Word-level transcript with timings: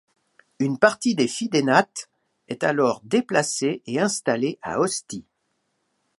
Une 0.57 0.79
partie 0.79 1.13
des 1.13 1.27
Fidénates 1.27 2.09
est 2.47 2.63
alors 2.63 3.01
déplacée 3.03 3.83
et 3.85 3.99
installée 3.99 4.57
à 4.63 4.79
Ostie. 4.79 5.27